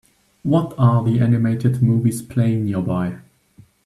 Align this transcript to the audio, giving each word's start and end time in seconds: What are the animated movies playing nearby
What 0.41 0.73
are 0.79 1.03
the 1.03 1.19
animated 1.19 1.79
movies 1.83 2.23
playing 2.23 2.65
nearby 2.65 3.19